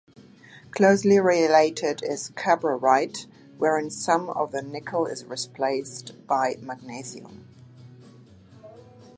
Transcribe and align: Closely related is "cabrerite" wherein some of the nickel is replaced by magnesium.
Closely 0.71 1.19
related 1.19 2.01
is 2.01 2.31
"cabrerite" 2.31 3.27
wherein 3.59 3.91
some 3.91 4.29
of 4.29 4.51
the 4.51 4.63
nickel 4.63 5.05
is 5.05 5.25
replaced 5.25 6.13
by 6.25 6.55
magnesium. 6.59 7.45